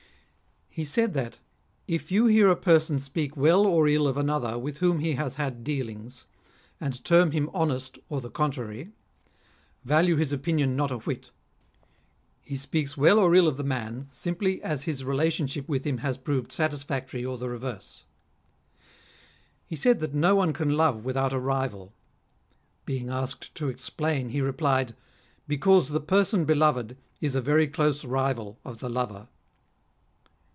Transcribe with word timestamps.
He 0.73 0.85
said 0.85 1.13
that" 1.15 1.41
if 1.87 2.13
you 2.13 2.27
hear 2.27 2.47
a 2.47 2.55
person 2.55 2.97
speak 2.97 3.35
well 3.35 3.67
or 3.67 3.89
ill 3.89 4.07
of 4.07 4.15
another 4.15 4.57
with 4.57 4.77
whom 4.77 4.99
he 4.99 5.15
has 5.15 5.35
had 5.35 5.65
dealings, 5.65 6.27
and 6.79 7.03
term 7.03 7.31
him 7.31 7.49
honest 7.53 7.99
or 8.07 8.21
the 8.21 8.29
contrary; 8.29 8.93
value 9.83 10.15
his 10.15 10.31
opinion 10.31 10.77
not 10.77 10.89
a 10.89 10.99
whit. 10.99 11.29
He 12.41 12.55
speaks 12.55 12.95
well 12.95 13.19
or 13.19 13.35
ill 13.35 13.49
of 13.49 13.57
the 13.57 13.65
man 13.65 14.07
simply 14.13 14.63
as 14.63 14.83
his 14.85 15.03
relation 15.03 15.45
ship 15.45 15.67
with 15.67 15.83
him 15.83 15.97
has 15.97 16.17
proved 16.17 16.53
satisfactory 16.53 17.25
or 17.25 17.37
the 17.37 17.49
reverse." 17.49 18.05
He 19.67 19.75
said 19.75 19.99
that 19.99 20.13
no 20.13 20.35
one 20.35 20.53
can 20.53 20.69
love 20.77 21.03
without 21.03 21.33
a 21.33 21.39
rival. 21.39 21.91
Being 22.85 23.09
asked 23.09 23.53
to 23.55 23.67
explain, 23.67 24.29
he 24.29 24.39
replied:" 24.39 24.95
Because 25.49 25.89
the 25.89 25.99
person 25.99 26.45
beloved 26.45 26.95
is 27.19 27.35
a 27.35 27.41
very 27.41 27.67
close 27.67 28.05
rival 28.05 28.57
of 28.63 28.79
the 28.79 28.89
lover." 28.89 29.27